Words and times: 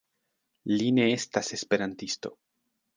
Li 0.77 0.87
ne 0.97 1.07
estas 1.19 1.53
esperantisto. 1.61 2.37